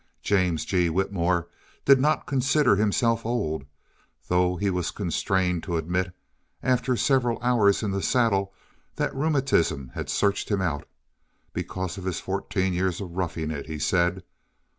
[0.23, 0.89] James G.
[0.89, 1.47] Whitmore
[1.85, 3.65] did not consider himself old,
[4.29, 6.11] though he was constrained to admit,
[6.63, 8.51] after several hours in the saddle,
[8.95, 10.87] that rheumatism had searched him out
[11.53, 14.23] because of his fourteen years of roughing it, he said.